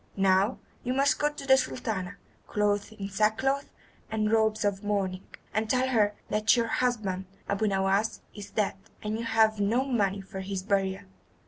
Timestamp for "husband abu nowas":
6.65-8.21